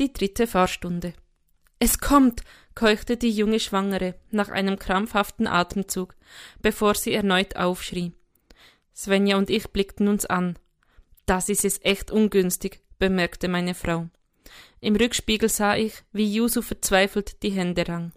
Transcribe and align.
Die 0.00 0.14
dritte 0.14 0.46
Fahrstunde. 0.46 1.12
Es 1.78 1.98
kommt, 1.98 2.42
keuchte 2.74 3.18
die 3.18 3.30
junge 3.30 3.60
Schwangere 3.60 4.14
nach 4.30 4.48
einem 4.48 4.78
krampfhaften 4.78 5.46
Atemzug, 5.46 6.16
bevor 6.62 6.94
sie 6.94 7.12
erneut 7.12 7.56
aufschrie. 7.56 8.14
Svenja 8.96 9.36
und 9.36 9.50
ich 9.50 9.68
blickten 9.68 10.08
uns 10.08 10.24
an. 10.24 10.58
Das 11.26 11.50
ist 11.50 11.66
es 11.66 11.84
echt 11.84 12.10
ungünstig, 12.10 12.80
bemerkte 12.98 13.48
meine 13.48 13.74
Frau. 13.74 14.08
Im 14.80 14.96
Rückspiegel 14.96 15.50
sah 15.50 15.76
ich, 15.76 16.02
wie 16.12 16.32
Jusu 16.32 16.62
verzweifelt 16.62 17.42
die 17.42 17.50
Hände 17.50 17.86
rang. 17.86 18.12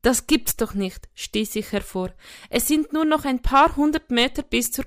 Das 0.00 0.26
gibt's 0.26 0.56
doch 0.56 0.72
nicht, 0.72 1.10
stieß 1.14 1.56
ich 1.56 1.72
hervor. 1.72 2.14
Es 2.48 2.68
sind 2.68 2.94
nur 2.94 3.04
noch 3.04 3.26
ein 3.26 3.42
paar 3.42 3.76
hundert 3.76 4.10
Meter 4.10 4.42
bis 4.42 4.72
zur 4.72 4.86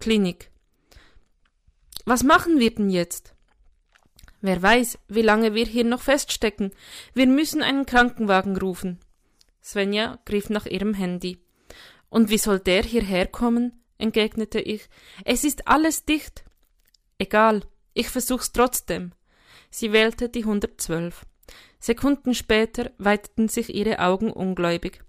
Klinik. 0.00 0.50
Was 2.06 2.22
machen 2.22 2.58
wir 2.58 2.74
denn 2.74 2.88
jetzt? 2.88 3.34
Wer 4.40 4.62
weiß, 4.62 4.98
wie 5.08 5.22
lange 5.22 5.54
wir 5.54 5.66
hier 5.66 5.84
noch 5.84 6.02
feststecken. 6.02 6.72
Wir 7.14 7.26
müssen 7.26 7.62
einen 7.62 7.86
Krankenwagen 7.86 8.56
rufen. 8.56 9.00
Svenja 9.62 10.18
griff 10.24 10.48
nach 10.48 10.66
ihrem 10.66 10.94
Handy. 10.94 11.38
Und 12.08 12.30
wie 12.30 12.38
soll 12.38 12.60
der 12.60 12.82
hierher 12.82 13.26
kommen? 13.26 13.82
entgegnete 13.98 14.60
ich. 14.60 14.88
Es 15.24 15.42
ist 15.42 15.66
alles 15.66 16.04
dicht. 16.04 16.44
Egal, 17.18 17.62
ich 17.94 18.08
versuch's 18.08 18.52
trotzdem. 18.52 19.12
Sie 19.70 19.92
wählte 19.92 20.28
die 20.28 20.44
112. 20.44 21.26
Sekunden 21.80 22.34
später 22.34 22.92
weiteten 22.98 23.48
sich 23.48 23.74
ihre 23.74 23.98
Augen 23.98 24.32
ungläubig. 24.32 25.04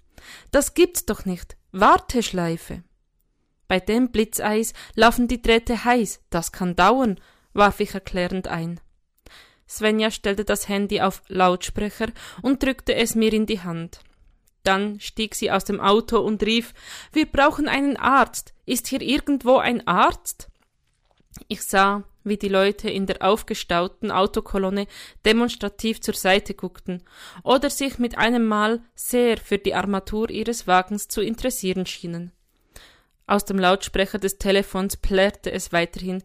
Das 0.52 0.74
gibt's 0.74 1.06
doch 1.06 1.26
nicht. 1.26 1.56
Warteschleife. 1.72 2.84
Bei 3.68 3.80
dem 3.80 4.12
Blitzeis 4.12 4.74
laufen 4.96 5.28
die 5.28 5.42
Drähte 5.42 5.86
heiß. 5.86 6.22
Das 6.32 6.52
kann 6.52 6.76
dauern, 6.76 7.20
warf 7.54 7.80
ich 7.80 7.94
erklärend 7.94 8.48
ein. 8.48 8.80
Svenja 9.70 10.10
stellte 10.10 10.46
das 10.46 10.68
Handy 10.68 11.00
auf 11.02 11.22
Lautsprecher 11.28 12.08
und 12.42 12.64
drückte 12.64 12.96
es 12.96 13.16
mir 13.16 13.32
in 13.32 13.46
die 13.46 13.62
Hand. 13.62 14.00
Dann 14.64 15.00
stieg 15.00 15.36
sie 15.36 15.52
aus 15.52 15.64
dem 15.64 15.80
Auto 15.80 16.20
und 16.20 16.44
rief 16.44 16.74
Wir 17.14 17.26
brauchen 17.26 17.68
einen 17.68 17.96
Arzt. 17.96 18.54
Ist 18.66 18.88
hier 18.88 19.02
irgendwo 19.02 19.58
ein 19.58 19.88
Arzt? 19.88 20.50
Ich 21.48 21.62
sah, 21.62 22.04
wie 22.24 22.38
die 22.38 22.50
Leute 22.50 22.90
in 22.90 23.06
der 23.06 23.22
aufgestauten 23.22 24.12
Autokolonne 24.12 24.88
demonstrativ 25.26 26.02
zur 26.02 26.16
Seite 26.16 26.54
guckten 26.54 27.04
oder 27.44 27.70
sich 27.70 28.00
mit 28.00 28.18
einem 28.18 28.46
Mal 28.46 28.82
sehr 28.96 29.38
für 29.38 29.58
die 29.58 29.74
Armatur 29.74 30.30
ihres 30.30 30.68
Wagens 30.68 31.08
zu 31.08 31.22
interessieren 31.22 31.86
schienen. 31.86 32.32
Aus 33.28 33.46
dem 33.46 33.60
Lautsprecher 33.60 34.18
des 34.18 34.40
Telefons 34.40 34.98
plärrte 34.98 35.52
es 35.52 35.72
weiterhin 35.72 36.24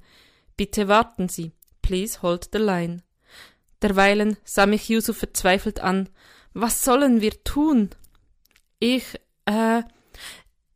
Bitte 0.56 0.88
warten 0.88 1.28
Sie. 1.28 1.52
Please 1.82 2.22
hold 2.22 2.48
the 2.52 2.58
line. 2.58 3.02
Derweilen 3.84 4.38
sah 4.44 4.64
mich 4.64 4.88
Yusuf 4.88 5.18
verzweifelt 5.18 5.80
an. 5.80 6.08
Was 6.54 6.82
sollen 6.82 7.20
wir 7.20 7.44
tun? 7.44 7.90
Ich, 8.78 9.20
äh, 9.44 9.82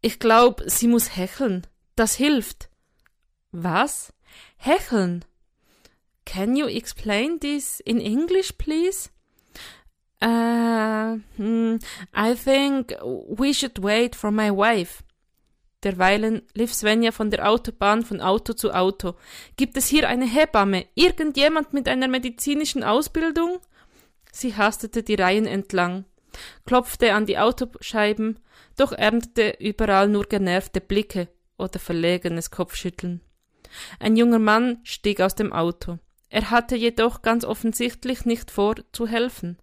ich 0.03 0.19
glaub, 0.19 0.63
sie 0.67 0.89
muss 0.89 1.17
hecheln. 1.17 1.67
Das 1.97 2.17
hilft. 2.17 2.69
Was? 3.51 4.13
Hecheln. 4.59 5.25
Can 6.27 6.55
you 6.55 6.67
explain 6.67 7.41
this 7.41 7.81
in 7.81 7.99
English, 7.99 8.53
please? 8.59 9.09
Uh, 10.21 11.17
I 12.15 12.35
think 12.35 12.95
we 13.03 13.55
should 13.55 13.83
wait 13.83 14.17
for 14.17 14.31
my 14.31 14.51
wife. 14.51 15.03
Derweilen 15.85 16.43
lief 16.55 16.75
Svenja 16.75 17.13
von 17.13 17.31
der 17.31 17.49
Autobahn 17.49 18.05
von 18.05 18.21
Auto 18.21 18.53
zu 18.53 18.73
Auto. 18.73 19.15
Gibt 19.57 19.77
es 19.77 19.87
hier 19.87 20.09
eine 20.09 20.27
Hebamme? 20.27 20.87
Irgendjemand 20.95 21.73
mit 21.73 21.89
einer 21.89 22.09
medizinischen 22.09 22.83
Ausbildung? 22.83 23.61
Sie 24.33 24.57
hastete 24.57 25.03
die 25.03 25.15
Reihen 25.15 25.47
entlang, 25.47 26.05
klopfte 26.67 27.15
an 27.15 27.27
die 27.27 27.39
Autoscheiben, 27.39 28.41
doch 28.77 28.93
erntete 28.93 29.57
überall 29.61 30.09
nur 30.09 30.25
genervte 30.25 30.81
Blicke 30.81 31.29
oder 31.57 31.79
verlegenes 31.79 32.51
Kopfschütteln. 32.51 33.21
Ein 34.01 34.17
junger 34.17 34.39
Mann 34.39 34.81
stieg 34.83 35.21
aus 35.21 35.35
dem 35.35 35.53
Auto. 35.53 35.99
Er 36.29 36.51
hatte 36.51 36.77
jedoch 36.77 37.23
ganz 37.23 37.45
offensichtlich 37.45 38.25
nicht 38.25 38.51
vor, 38.51 38.75
zu 38.93 39.07
helfen, 39.07 39.59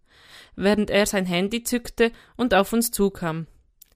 während 0.56 0.90
er 0.90 1.06
sein 1.06 1.26
Handy 1.26 1.64
zückte 1.64 2.12
und 2.38 2.54
auf 2.54 2.74
uns 2.74 2.92
zukam. 2.92 3.48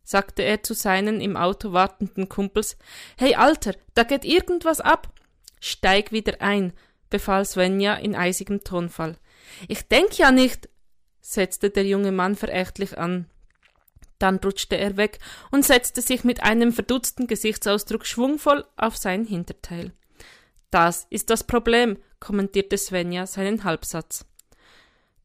Sagte 0.09 0.41
er 0.41 0.63
zu 0.63 0.73
seinen 0.73 1.21
im 1.21 1.37
Auto 1.37 1.71
wartenden 1.71 2.29
Kumpels, 2.29 2.79
Hey 3.15 3.35
Alter, 3.35 3.75
da 3.93 4.01
geht 4.01 4.25
irgendwas 4.25 4.81
ab. 4.81 5.13
Steig 5.59 6.11
wieder 6.11 6.41
ein, 6.41 6.73
befahl 7.11 7.45
Svenja 7.45 7.93
in 7.93 8.15
eisigem 8.15 8.63
Tonfall. 8.63 9.19
Ich 9.67 9.87
denk 9.87 10.17
ja 10.17 10.31
nicht, 10.31 10.67
setzte 11.21 11.69
der 11.69 11.85
junge 11.85 12.11
Mann 12.11 12.35
verächtlich 12.35 12.97
an. 12.97 13.27
Dann 14.17 14.37
rutschte 14.37 14.79
er 14.79 14.97
weg 14.97 15.19
und 15.51 15.63
setzte 15.63 16.01
sich 16.01 16.23
mit 16.23 16.41
einem 16.41 16.73
verdutzten 16.73 17.27
Gesichtsausdruck 17.27 18.07
schwungvoll 18.07 18.65
auf 18.77 18.97
sein 18.97 19.25
Hinterteil. 19.25 19.91
Das 20.71 21.05
ist 21.11 21.29
das 21.29 21.43
Problem, 21.43 21.99
kommentierte 22.19 22.79
Svenja 22.79 23.27
seinen 23.27 23.63
Halbsatz. 23.63 24.25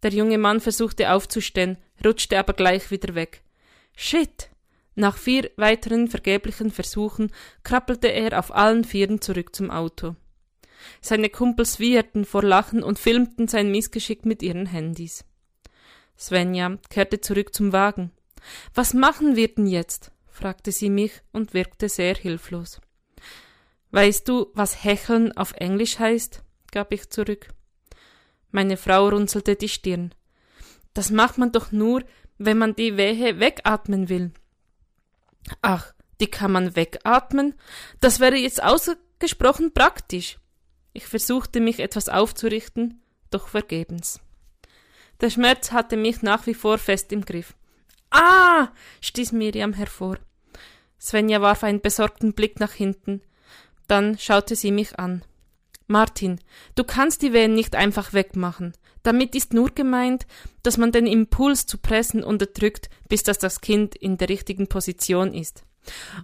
Der 0.03 0.11
junge 0.11 0.37
Mann 0.37 0.61
versuchte 0.61 1.11
aufzustehen, 1.11 1.79
rutschte 2.05 2.39
aber 2.39 2.53
gleich 2.53 2.91
wieder 2.91 3.15
weg. 3.15 3.43
Shit! 3.97 4.51
Nach 4.95 5.17
vier 5.17 5.51
weiteren 5.57 6.09
vergeblichen 6.09 6.71
Versuchen 6.71 7.33
krabbelte 7.63 8.09
er 8.09 8.39
auf 8.39 8.55
allen 8.55 8.85
Vieren 8.85 9.21
zurück 9.21 9.55
zum 9.55 9.71
Auto. 9.71 10.15
Seine 11.01 11.31
Kumpels 11.31 11.79
wieherten 11.79 12.25
vor 12.25 12.43
Lachen 12.43 12.83
und 12.83 12.99
filmten 12.99 13.49
sein 13.49 13.71
Missgeschick 13.71 14.25
mit 14.25 14.43
ihren 14.43 14.67
Handys. 14.67 15.25
Svenja 16.19 16.79
kehrte 16.91 17.21
zurück 17.21 17.55
zum 17.55 17.73
Wagen. 17.73 18.13
Was 18.75 18.95
machen 18.95 19.37
wir 19.37 19.49
denn 19.49 19.67
jetzt? 19.67 20.13
fragte 20.29 20.73
sie 20.73 20.91
mich 20.91 21.13
und 21.33 21.55
wirkte 21.55 21.89
sehr 21.89 22.15
hilflos. 22.15 22.81
Weißt 23.91 24.29
du, 24.29 24.49
was 24.55 24.85
hecheln 24.85 25.37
auf 25.37 25.53
Englisch 25.53 25.99
heißt? 25.99 26.43
gab 26.73 26.93
ich 26.93 27.11
zurück. 27.11 27.49
Meine 28.51 28.77
Frau 28.77 29.09
runzelte 29.09 29.57
die 29.57 29.69
Stirn. 29.69 30.15
Das 30.93 31.11
macht 31.11 31.39
man 31.39 31.53
doch 31.53 31.73
nur, 31.73 32.03
wenn 32.39 32.59
man 32.59 32.75
die 32.75 32.97
Wehe 32.97 33.39
wegatmen 33.39 34.09
will. 34.09 34.33
Ach, 35.63 35.93
die 36.21 36.27
kann 36.27 36.53
man 36.53 36.77
wegatmen? 36.77 37.55
Das 38.01 38.21
wäre 38.21 38.37
jetzt 38.37 38.63
ausgesprochen 38.63 39.73
praktisch. 39.73 40.39
Ich 40.93 41.07
versuchte 41.07 41.61
mich 41.61 41.81
etwas 41.81 42.09
aufzurichten, 42.09 43.03
doch 43.31 43.49
vergebens. 43.49 44.21
Der 45.21 45.31
Schmerz 45.31 45.73
hatte 45.73 45.97
mich 45.97 46.23
nach 46.23 46.47
wie 46.47 46.55
vor 46.55 46.79
fest 46.79 47.13
im 47.13 47.25
Griff. 47.25 47.55
Ah! 48.11 48.69
stieß 49.01 49.33
Miriam 49.33 49.73
hervor. 49.73 50.19
Svenja 51.01 51.41
warf 51.41 51.65
einen 51.65 51.81
besorgten 51.81 52.33
Blick 52.33 52.61
nach 52.61 52.73
hinten. 52.73 53.21
Dann 53.89 54.19
schaute 54.19 54.57
sie 54.57 54.71
mich 54.71 54.99
an. 54.99 55.25
Martin, 55.87 56.41
du 56.77 56.85
kannst 56.85 57.23
die 57.23 57.33
Wehen 57.33 57.55
nicht 57.55 57.75
einfach 57.75 58.13
wegmachen. 58.13 58.73
Damit 59.05 59.35
ist 59.37 59.53
nur 59.53 59.71
gemeint, 59.71 60.27
dass 60.63 60.79
man 60.79 60.91
den 60.91 61.07
Impuls 61.07 61.67
zu 61.67 61.79
pressen 61.79 62.25
unterdrückt, 62.25 62.89
bis 63.09 63.23
dass 63.23 63.39
das 63.39 63.61
Kind 63.61 63.95
in 63.95 64.17
der 64.17 64.29
richtigen 64.29 64.67
Position 64.67 65.33
ist. 65.33 65.63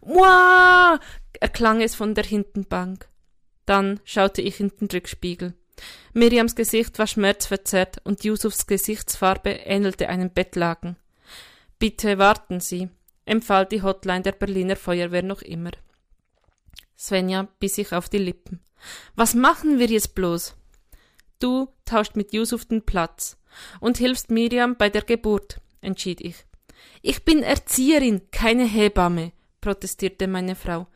Muah! 0.05 0.99
erklang 1.39 1.83
es 1.83 1.95
von 1.95 2.15
der 2.15 2.25
Hintenbank. 2.25 3.09
Dann 3.67 4.01
schaute 4.05 4.43
ich 4.43 4.61
in 4.61 4.73
den 4.81 4.89
Rückspiegel. 4.89 5.55
Miriams 6.13 6.57
Gesicht 6.57 6.99
war 6.99 7.07
schmerzverzerrt 7.07 7.99
und 8.05 8.25
Yusufs 8.25 8.67
Gesichtsfarbe 8.67 9.51
ähnelte 9.51 10.09
einem 10.09 10.31
Bettlaken. 10.31 10.97
Bitte 11.79 12.19
warten 12.19 12.61
Sie, 12.61 12.89
empfahl 13.27 13.67
die 13.67 13.83
Hotline 13.83 14.23
der 14.23 14.33
Berliner 14.33 14.77
Feuerwehr 14.77 15.23
noch 15.23 15.43
immer. 15.43 15.71
Svenja 16.99 17.49
biss 17.59 17.77
sich 17.77 17.93
auf 17.93 18.09
die 18.09 18.19
Lippen. 18.19 18.61
Was 19.15 19.35
machen 19.35 19.79
wir 19.79 19.87
jetzt 19.87 20.15
bloß? 20.15 20.57
Du 21.41 21.69
tauscht 21.85 22.17
mit 22.17 22.33
Yusuf 22.33 22.67
den 22.67 22.83
Platz 22.83 23.37
und 23.81 23.99
hilfst 23.99 24.31
Miriam 24.31 24.77
bei 24.77 24.91
der 24.91 25.03
Geburt, 25.03 25.61
entschied 25.81 26.21
ich. 26.21 26.45
Ich 27.03 27.25
bin 27.25 27.43
Erzieherin, 27.43 28.31
keine 28.31 28.65
Hebamme, 28.65 29.33
protestierte 29.61 30.29
meine 30.29 30.55
Frau. 30.55 30.87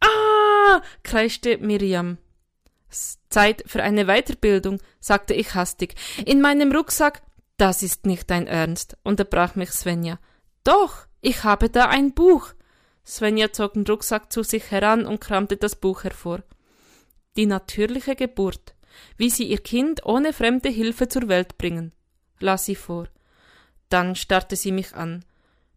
Ah! 0.00 0.82
kreischte 1.02 1.58
Miriam. 1.58 2.18
Zeit 3.28 3.64
für 3.66 3.82
eine 3.82 4.06
Weiterbildung, 4.06 4.80
sagte 5.00 5.34
ich 5.34 5.54
hastig. 5.54 5.94
In 6.24 6.40
meinem 6.40 6.72
Rucksack. 6.72 7.22
Das 7.56 7.82
ist 7.82 8.04
nicht 8.04 8.30
dein 8.30 8.48
Ernst, 8.48 8.96
unterbrach 9.04 9.54
mich 9.54 9.70
Svenja. 9.70 10.18
Doch, 10.64 11.06
ich 11.20 11.44
habe 11.44 11.70
da 11.70 11.88
ein 11.88 12.12
Buch. 12.12 12.52
Svenja 13.06 13.52
zog 13.52 13.74
den 13.74 13.86
Rucksack 13.86 14.32
zu 14.32 14.42
sich 14.42 14.70
heran 14.70 15.06
und 15.06 15.20
kramte 15.20 15.56
das 15.56 15.76
Buch 15.76 16.02
hervor. 16.02 16.42
Die 17.36 17.46
natürliche 17.46 18.16
Geburt, 18.16 18.73
wie 19.16 19.30
sie 19.30 19.44
ihr 19.44 19.58
Kind 19.58 20.04
ohne 20.04 20.32
fremde 20.32 20.68
Hilfe 20.68 21.08
zur 21.08 21.28
Welt 21.28 21.58
bringen, 21.58 21.92
las 22.40 22.64
sie 22.64 22.76
vor. 22.76 23.08
Dann 23.88 24.16
starrte 24.16 24.56
sie 24.56 24.72
mich 24.72 24.94
an. 24.94 25.24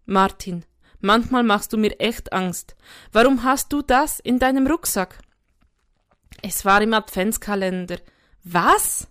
Martin, 0.06 0.66
manchmal 1.00 1.44
machst 1.44 1.74
du 1.74 1.78
mir 1.78 2.00
echt 2.00 2.34
Angst. 2.34 2.76
Warum 3.12 3.44
hast 3.44 3.74
du 3.74 3.82
das 3.82 4.20
in 4.20 4.40
deinem 4.40 4.68
Rucksack? 4.68 5.20
Es 6.42 6.66
war 6.66 6.82
im 6.82 6.94
Adventskalender. 6.94 7.98
Was? 8.44 9.08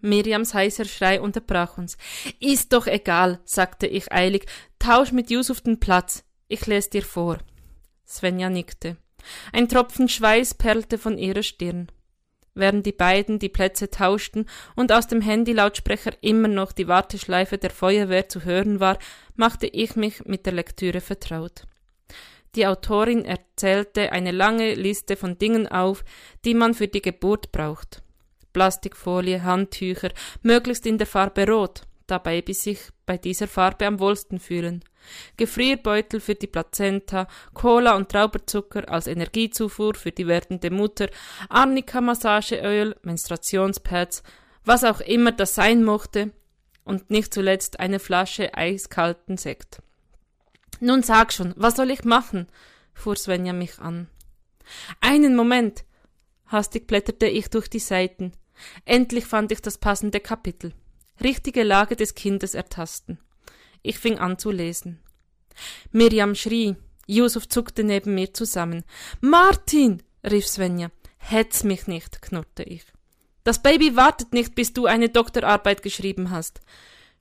Miriams 0.00 0.54
heißer 0.54 0.84
Schrei 0.84 1.20
unterbrach 1.20 1.78
uns. 1.78 1.96
Ist 2.38 2.72
doch 2.72 2.86
egal, 2.86 3.40
sagte 3.44 3.86
ich 3.86 4.12
eilig. 4.12 4.46
Tausch 4.78 5.12
mit 5.12 5.30
Yusuf 5.30 5.62
den 5.62 5.80
Platz. 5.80 6.24
Ich 6.46 6.66
lese 6.66 6.90
dir 6.90 7.02
vor. 7.02 7.38
Svenja 8.06 8.50
nickte. 8.50 8.98
Ein 9.52 9.68
Tropfen 9.68 10.08
Schweiß 10.08 10.54
perlte 10.54 10.98
von 10.98 11.16
ihrer 11.16 11.42
Stirn. 11.42 11.88
Während 12.54 12.86
die 12.86 12.92
beiden 12.92 13.38
die 13.38 13.48
Plätze 13.48 13.90
tauschten 13.90 14.46
und 14.76 14.92
aus 14.92 15.08
dem 15.08 15.24
Handylautsprecher 15.24 16.12
immer 16.20 16.48
noch 16.48 16.72
die 16.72 16.86
Warteschleife 16.86 17.58
der 17.58 17.70
Feuerwehr 17.70 18.28
zu 18.28 18.44
hören 18.44 18.78
war, 18.78 18.98
machte 19.34 19.66
ich 19.66 19.96
mich 19.96 20.24
mit 20.24 20.46
der 20.46 20.52
Lektüre 20.52 21.00
vertraut. 21.00 21.66
Die 22.54 22.66
Autorin 22.66 23.24
erzählte 23.24 24.12
eine 24.12 24.30
lange 24.30 24.74
Liste 24.74 25.16
von 25.16 25.38
Dingen 25.38 25.66
auf, 25.66 26.04
die 26.44 26.54
man 26.54 26.74
für 26.74 26.86
die 26.86 27.02
Geburt 27.02 27.50
braucht. 27.50 28.02
Plastikfolie, 28.52 29.42
Handtücher, 29.42 30.10
möglichst 30.42 30.86
in 30.86 30.98
der 30.98 31.08
Farbe 31.08 31.48
Rot, 31.48 31.82
da 32.06 32.18
Babys 32.18 32.62
sich 32.62 32.78
bei 33.06 33.18
dieser 33.18 33.48
Farbe 33.48 33.86
am 33.86 33.98
wohlsten 34.00 34.38
fühlen. 34.38 34.84
Gefrierbeutel 35.36 36.20
für 36.20 36.34
die 36.34 36.46
Plazenta, 36.46 37.26
Cola 37.52 37.96
und 37.96 38.10
Trauberzucker 38.10 38.88
als 38.88 39.06
Energiezufuhr 39.06 39.94
für 39.94 40.12
die 40.12 40.26
werdende 40.26 40.70
Mutter, 40.70 41.08
Arnika-Massageöl, 41.48 42.96
Menstruationspads, 43.02 44.22
was 44.64 44.84
auch 44.84 45.00
immer 45.00 45.32
das 45.32 45.54
sein 45.54 45.84
mochte, 45.84 46.32
und 46.84 47.10
nicht 47.10 47.32
zuletzt 47.32 47.80
eine 47.80 47.98
Flasche 47.98 48.54
eiskalten 48.54 49.36
Sekt. 49.36 49.80
Nun 50.80 51.02
sag 51.02 51.32
schon, 51.32 51.54
was 51.56 51.76
soll 51.76 51.90
ich 51.90 52.04
machen? 52.04 52.46
fuhr 52.92 53.16
Svenja 53.16 53.52
mich 53.52 53.78
an. 53.78 54.08
Einen 55.00 55.34
Moment. 55.34 55.84
Hastig 56.46 56.86
blätterte 56.86 57.26
ich 57.26 57.48
durch 57.48 57.68
die 57.68 57.78
Seiten. 57.78 58.32
Endlich 58.84 59.24
fand 59.24 59.50
ich 59.50 59.62
das 59.62 59.78
passende 59.78 60.20
Kapitel. 60.20 60.72
Richtige 61.22 61.62
Lage 61.62 61.96
des 61.96 62.14
Kindes 62.14 62.54
ertasten. 62.54 63.18
Ich 63.82 63.98
fing 63.98 64.18
an 64.18 64.38
zu 64.38 64.50
lesen. 64.50 65.00
Miriam 65.92 66.34
schrie. 66.34 66.76
Yusuf 67.06 67.48
zuckte 67.48 67.84
neben 67.84 68.14
mir 68.14 68.32
zusammen. 68.32 68.84
Martin! 69.20 70.02
rief 70.24 70.46
Svenja. 70.46 70.90
Hetz 71.18 71.64
mich 71.64 71.86
nicht, 71.86 72.22
knurrte 72.22 72.62
ich. 72.62 72.84
Das 73.44 73.62
Baby 73.62 73.94
wartet 73.94 74.32
nicht, 74.32 74.54
bis 74.54 74.72
du 74.72 74.86
eine 74.86 75.10
Doktorarbeit 75.10 75.82
geschrieben 75.82 76.30
hast. 76.30 76.60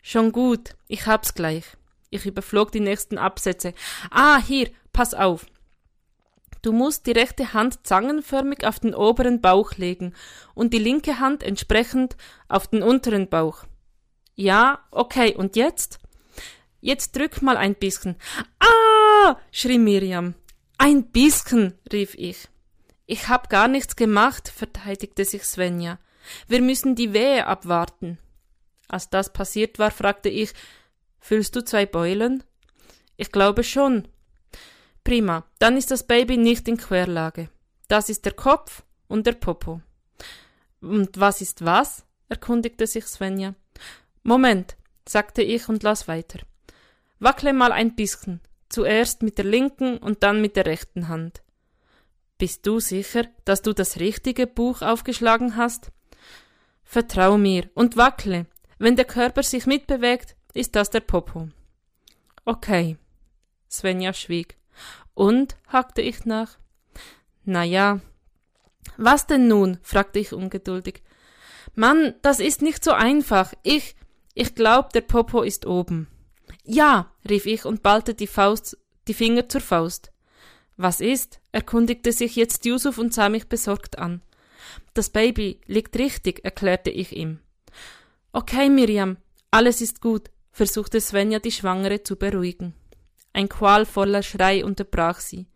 Schon 0.02 0.32
gut, 0.32 0.76
ich 0.88 1.06
hab's 1.06 1.34
gleich. 1.34 1.66
Ich 2.10 2.26
überflog 2.26 2.72
die 2.72 2.80
nächsten 2.80 3.18
Absätze. 3.18 3.74
Ah, 4.10 4.42
hier, 4.42 4.70
pass 4.94 5.14
auf. 5.14 5.46
Du 6.62 6.72
musst 6.72 7.08
die 7.08 7.12
rechte 7.12 7.54
Hand 7.54 7.86
zangenförmig 7.86 8.66
auf 8.66 8.80
den 8.80 8.96
oberen 8.96 9.42
Bauch 9.42 9.74
legen 9.76 10.14
und 10.54 10.74
die 10.74 10.80
linke 10.80 11.20
Hand 11.20 11.44
entsprechend 11.44 12.16
auf 12.48 12.68
den 12.68 12.84
unteren 12.84 13.28
Bauch. 13.28 13.66
Ja, 14.36 14.80
okay, 14.92 15.36
und 15.36 15.56
jetzt? 15.56 16.00
Jetzt 16.82 17.16
drück 17.16 17.42
mal 17.42 17.58
ein 17.58 17.76
bisschen. 17.76 18.18
Ah! 18.60 19.38
schrie 19.52 19.80
Miriam. 19.80 20.36
Ein 20.78 21.12
bisschen, 21.12 21.80
rief 21.92 22.16
ich. 22.16 22.50
Ich 23.06 23.28
hab 23.28 23.50
gar 23.50 23.68
nichts 23.68 23.96
gemacht, 23.96 24.50
verteidigte 24.50 25.24
sich 25.24 25.44
Svenja. 25.44 26.00
Wir 26.48 26.62
müssen 26.62 26.96
die 26.96 27.14
Wehe 27.14 27.48
abwarten. 27.48 28.18
Als 28.88 29.10
das 29.10 29.32
passiert 29.32 29.80
war, 29.80 29.92
fragte 29.92 30.30
ich, 30.30 30.54
fühlst 31.20 31.56
du 31.56 31.64
zwei 31.64 31.86
Beulen? 31.86 32.44
Ich 33.18 33.32
glaube 33.32 33.64
schon. 33.64 34.08
Prima, 35.04 35.46
dann 35.60 35.78
ist 35.78 35.92
das 35.92 36.08
Baby 36.08 36.38
nicht 36.38 36.68
in 36.68 36.78
Querlage. 36.78 37.50
Das 37.88 38.10
ist 38.10 38.26
der 38.26 38.34
Kopf 38.34 38.84
und 39.08 39.28
der 39.28 39.34
Popo. 39.34 39.82
Und 40.82 41.20
was 41.20 41.42
ist 41.42 41.64
was? 41.64 42.06
erkundigte 42.30 42.88
sich 42.88 43.06
Svenja. 43.06 43.54
Moment, 44.24 44.78
sagte 45.08 45.42
ich 45.42 45.70
und 45.70 45.84
las 45.84 46.08
weiter. 46.08 46.40
Wackle 47.20 47.54
mal 47.54 47.72
ein 47.72 47.96
bisschen, 47.96 48.42
zuerst 48.70 49.22
mit 49.22 49.38
der 49.38 49.46
linken 49.46 49.98
und 49.98 50.24
dann 50.24 50.42
mit 50.42 50.56
der 50.56 50.66
rechten 50.66 51.10
Hand. 51.10 51.44
Bist 52.38 52.66
du 52.66 52.80
sicher, 52.80 53.26
dass 53.46 53.62
du 53.62 53.74
das 53.74 54.00
richtige 54.00 54.48
Buch 54.48 54.82
aufgeschlagen 54.82 55.56
hast? 55.56 55.92
Vertrau 56.84 57.38
mir 57.38 57.70
und 57.74 57.96
wackle. 57.96 58.46
Wenn 58.78 58.96
der 58.96 59.06
Körper 59.06 59.44
sich 59.44 59.66
mitbewegt, 59.66 60.36
ist 60.54 60.76
das 60.76 60.90
der 60.90 61.00
Popo. 61.02 61.50
Okay. 62.46 62.98
Svenja 63.70 64.14
schwieg. 64.14 64.58
Und? 65.14 65.56
hakte 65.68 66.02
ich 66.02 66.26
nach. 66.26 66.58
Na 67.44 67.64
ja. 67.64 68.02
Was 68.98 69.28
denn 69.28 69.48
nun? 69.48 69.80
fragte 69.82 70.20
ich 70.20 70.34
ungeduldig. 70.34 71.02
Mann, 71.76 72.14
das 72.22 72.40
ist 72.40 72.62
nicht 72.62 72.84
so 72.84 72.92
einfach. 72.92 73.54
Ich, 73.64 73.96
ich 74.34 74.56
glaub, 74.56 74.92
der 74.94 75.02
Popo 75.02 75.42
ist 75.42 75.66
oben. 75.66 76.08
Ja, 76.64 77.12
rief 77.30 77.46
ich 77.46 77.66
und 77.66 77.84
ballte 77.84 78.14
die 78.14 78.28
Faust, 78.28 78.78
die 79.08 79.14
Finger 79.14 79.50
zur 79.50 79.62
Faust. 79.62 80.12
Was 80.78 81.02
ist? 81.02 81.40
erkundigte 81.52 82.12
sich 82.12 82.36
jetzt 82.36 82.66
Yusuf 82.66 82.98
und 82.98 83.14
sah 83.14 83.30
mich 83.30 83.48
besorgt 83.48 84.00
an. 84.00 84.22
Das 84.94 85.10
Baby 85.10 85.60
liegt 85.68 85.98
richtig, 85.98 86.44
erklärte 86.44 86.90
ich 86.90 87.16
ihm. 87.16 87.40
Okay, 88.32 88.70
Miriam, 88.70 89.18
alles 89.52 89.82
ist 89.82 90.02
gut, 90.02 90.32
versuchte 90.52 91.00
Svenja 91.00 91.40
die 91.40 91.52
Schwangere 91.52 92.02
zu 92.02 92.16
beruhigen. 92.16 92.74
Ein 93.34 93.50
qualvoller 93.50 94.24
Schrei 94.24 94.66
unterbrach 94.66 95.20
sie. 95.20 95.48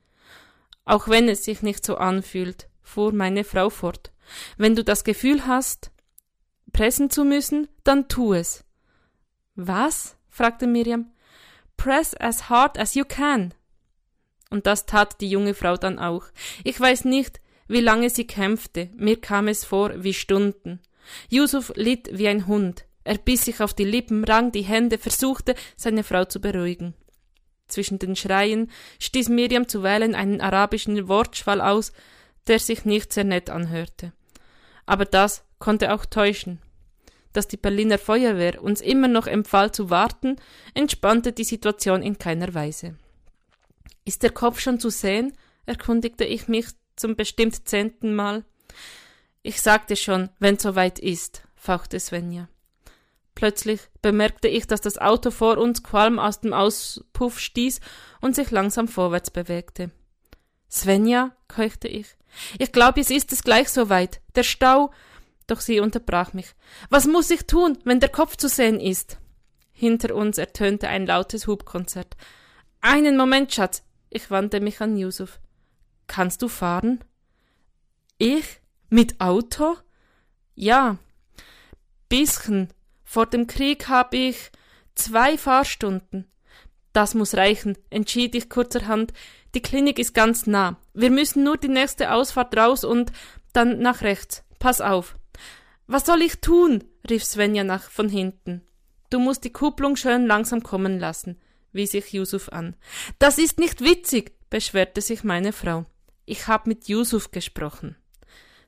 Auch 0.86 1.08
wenn 1.08 1.30
es 1.30 1.44
sich 1.44 1.62
nicht 1.62 1.86
so 1.86 1.96
anfühlt, 1.98 2.70
fuhr 2.82 3.12
meine 3.12 3.44
Frau 3.44 3.70
fort. 3.70 4.12
Wenn 4.58 4.76
du 4.76 4.84
das 4.84 5.04
Gefühl 5.04 5.48
hast, 5.48 5.92
pressen 6.74 7.10
zu 7.10 7.24
müssen, 7.24 7.68
dann 7.84 8.08
tu 8.08 8.34
es. 8.34 8.64
Was? 9.58 10.16
fragte 10.30 10.68
Miriam. 10.68 11.12
Press 11.78 12.14
as 12.14 12.48
hard 12.48 12.78
as 12.78 12.94
you 12.94 13.04
can. 13.04 13.56
Und 14.52 14.68
das 14.68 14.86
tat 14.86 15.20
die 15.20 15.30
junge 15.30 15.56
Frau 15.56 15.78
dann 15.78 15.98
auch. 15.98 16.26
Ich 16.64 16.80
weiß 16.80 17.06
nicht, 17.06 17.42
wie 17.68 17.82
lange 17.82 18.12
sie 18.12 18.28
kämpfte, 18.28 18.92
mir 18.96 19.20
kam 19.20 19.48
es 19.48 19.66
vor 19.66 20.04
wie 20.04 20.14
Stunden. 20.14 20.80
Yusuf 21.30 21.74
litt 21.76 22.08
wie 22.14 22.28
ein 22.28 22.46
Hund. 22.46 22.86
Er 23.04 23.18
biss 23.18 23.46
sich 23.46 23.60
auf 23.60 23.74
die 23.74 23.84
Lippen, 23.84 24.24
rang 24.24 24.52
die 24.52 24.62
Hände, 24.62 25.00
versuchte, 25.00 25.56
seine 25.76 26.04
Frau 26.04 26.26
zu 26.26 26.40
beruhigen. 26.40 26.94
Zwischen 27.68 27.98
den 27.98 28.16
Schreien 28.16 28.70
stieß 29.00 29.30
Miriam 29.30 29.68
zuweilen 29.68 30.14
einen 30.14 30.40
arabischen 30.40 31.08
Wortschwall 31.08 31.62
aus, 31.62 31.94
der 32.46 32.60
sich 32.60 32.86
nicht 32.86 33.12
sehr 33.12 33.24
nett 33.24 33.50
anhörte. 33.50 34.14
Aber 34.86 35.06
das 35.06 35.44
konnte 35.58 35.94
auch 35.94 36.06
täuschen 36.06 36.62
dass 37.38 37.48
die 37.48 37.58
Berliner 37.58 38.00
Feuerwehr 38.00 38.64
uns 38.64 38.82
immer 38.82 39.08
noch 39.08 39.28
empfahl 39.28 39.72
zu 39.72 39.92
warten, 39.92 40.38
entspannte 40.74 41.34
die 41.34 41.44
Situation 41.44 42.02
in 42.02 42.18
keiner 42.18 42.54
Weise. 42.56 42.96
Ist 44.06 44.24
der 44.24 44.32
Kopf 44.32 44.60
schon 44.60 44.80
zu 44.80 44.90
sehen? 44.90 45.34
erkundigte 45.68 46.24
ich 46.24 46.48
mich 46.48 46.66
zum 46.96 47.16
bestimmt 47.16 47.68
zehnten 47.68 48.16
Mal. 48.16 48.44
Ich 49.44 49.62
sagte 49.62 49.96
schon, 49.96 50.30
wenn 50.40 50.58
soweit 50.58 50.98
ist, 50.98 51.44
fauchte 51.56 52.00
Svenja. 52.00 52.50
Plötzlich 53.36 53.82
bemerkte 54.02 54.48
ich, 54.48 54.66
dass 54.66 54.82
das 54.82 54.98
Auto 54.98 55.30
vor 55.30 55.60
uns 55.60 55.84
Qualm 55.84 56.18
aus 56.18 56.42
dem 56.42 56.54
Auspuff 56.54 57.40
stieß 57.40 57.82
und 58.20 58.36
sich 58.36 58.50
langsam 58.50 58.88
vorwärts 58.88 59.30
bewegte. 59.30 59.92
Svenja, 60.72 61.36
keuchte 61.48 61.88
ich. 61.88 62.08
Ich 62.58 62.72
glaube, 62.72 63.00
jetzt 63.00 63.12
ist 63.12 63.32
es 63.32 63.44
gleich 63.44 63.70
soweit. 63.70 64.22
Der 64.36 64.44
Stau, 64.44 64.92
doch 65.48 65.62
sie 65.62 65.80
unterbrach 65.80 66.34
mich. 66.34 66.54
Was 66.90 67.08
muss 67.08 67.30
ich 67.32 67.48
tun, 67.48 67.78
wenn 67.84 68.00
der 68.00 68.10
Kopf 68.10 68.36
zu 68.36 68.50
sehen 68.50 68.80
ist? 68.80 69.18
Hinter 69.72 70.16
uns 70.16 70.38
ertönte 70.38 70.90
ein 70.90 71.06
lautes 71.06 71.48
Hubkonzert. 71.48 72.18
Einen 72.82 73.18
Moment, 73.18 73.54
Schatz. 73.54 73.84
Ich 74.10 74.32
wandte 74.32 74.60
mich 74.60 74.82
an 74.82 74.98
Yusuf. 74.98 75.40
Kannst 76.08 76.42
du 76.42 76.48
fahren? 76.48 77.04
Ich? 78.18 78.60
Mit 78.90 79.20
Auto? 79.20 79.78
Ja. 80.56 80.98
Bisschen. 82.10 82.70
Vor 83.04 83.26
dem 83.26 83.48
Krieg 83.48 83.88
hab 83.88 84.14
ich 84.14 84.52
zwei 84.96 85.38
Fahrstunden. 85.38 86.26
Das 86.94 87.14
muss 87.14 87.36
reichen, 87.36 87.78
entschied 87.90 88.34
ich 88.34 88.50
kurzerhand. 88.50 89.14
Die 89.54 89.62
Klinik 89.62 90.00
ist 90.00 90.14
ganz 90.14 90.48
nah. 90.48 90.78
Wir 90.94 91.12
müssen 91.12 91.44
nur 91.44 91.58
die 91.58 91.68
nächste 91.68 92.12
Ausfahrt 92.12 92.58
raus 92.58 92.84
und 92.84 93.12
dann 93.54 93.80
nach 93.80 94.02
rechts. 94.02 94.44
Pass 94.60 94.82
auf. 94.82 95.16
Was 95.88 96.06
soll 96.06 96.22
ich 96.22 96.42
tun? 96.42 96.84
rief 97.10 97.24
Svenja 97.24 97.64
nach 97.64 97.90
von 97.90 98.10
hinten. 98.10 98.62
Du 99.10 99.20
musst 99.20 99.46
die 99.46 99.54
Kupplung 99.54 99.96
schön 99.96 100.28
langsam 100.28 100.62
kommen 100.62 101.00
lassen, 101.00 101.40
wies 101.72 101.94
ich 101.94 102.12
Yusuf 102.12 102.50
an. 102.50 102.76
Das 103.20 103.38
ist 103.38 103.58
nicht 103.58 103.82
witzig, 103.82 104.34
beschwerte 104.50 105.00
sich 105.00 105.24
meine 105.24 105.54
Frau. 105.54 105.86
Ich 106.26 106.48
hab 106.48 106.68
mit 106.68 106.90
Yusuf 106.90 107.32
gesprochen. 107.32 107.96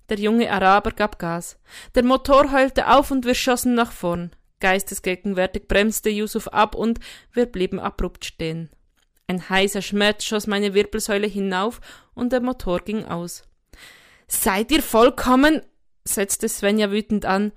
Der 0.08 0.18
junge 0.18 0.50
Araber 0.50 0.92
gab 0.92 1.20
Gas. 1.20 1.60
Der 1.94 2.04
Motor 2.04 2.54
heulte 2.54 2.88
auf 2.88 3.12
und 3.12 3.26
wir 3.26 3.36
schossen 3.36 3.76
nach 3.76 3.92
vorn. 3.92 4.32
Geistesgegenwärtig 4.62 5.68
bremste 5.68 6.10
Yusuf 6.10 6.48
ab 6.48 6.74
und 6.74 7.00
wir 7.34 7.46
blieben 7.46 7.80
abrupt 7.80 8.26
stehen. 8.26 8.70
Ein 9.28 9.48
heißer 9.50 9.82
Schmerz 9.82 10.24
schoss 10.24 10.48
meine 10.48 10.74
Wirbelsäule 10.74 11.28
hinauf 11.28 11.82
und 12.16 12.32
der 12.32 12.42
Motor 12.42 12.80
ging 12.80 13.06
aus. 13.06 13.44
Seid 14.28 14.72
ihr 14.72 14.82
vollkommen 14.82 15.62
setzte 16.14 16.50
Svenja 16.50 16.92
wütend 16.92 17.26
an. 17.26 17.52